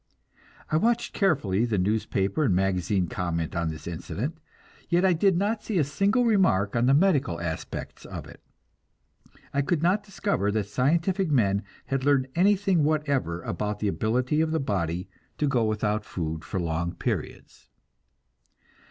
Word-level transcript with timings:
I 0.71 0.77
watched 0.77 1.13
carefully 1.13 1.63
the 1.63 1.77
newspaper 1.77 2.43
and 2.45 2.55
magazine 2.55 3.05
comment 3.05 3.55
on 3.55 3.69
this 3.69 3.85
incident, 3.85 4.39
yet 4.89 5.05
I 5.05 5.13
did 5.13 5.37
not 5.37 5.63
see 5.63 5.77
a 5.77 5.83
single 5.83 6.25
remark 6.25 6.75
on 6.75 6.87
the 6.87 6.95
medical 6.95 7.39
aspects 7.39 8.03
of 8.05 8.25
it; 8.25 8.41
I 9.53 9.61
could 9.61 9.83
not 9.83 10.01
discover 10.01 10.51
that 10.53 10.65
scientific 10.65 11.29
men 11.29 11.61
had 11.85 12.03
learned 12.03 12.29
anything 12.33 12.83
whatever 12.83 13.43
about 13.43 13.77
the 13.77 13.89
ability 13.89 14.41
of 14.41 14.49
the 14.49 14.59
body 14.59 15.07
to 15.37 15.45
go 15.47 15.63
without 15.65 16.03
food 16.03 16.43
for 16.43 16.59
long 16.59 16.95
periods. 16.95 17.69